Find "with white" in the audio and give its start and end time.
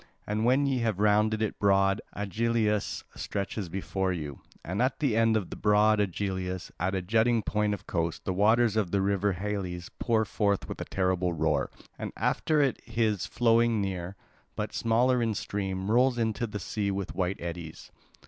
16.89-17.39